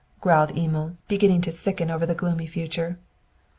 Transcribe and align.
growled 0.19 0.49
Emil, 0.57 0.97
beginning 1.07 1.41
to 1.41 1.51
sicken 1.51 1.91
over 1.91 2.07
the 2.07 2.15
gloomy 2.15 2.47
future. 2.47 2.97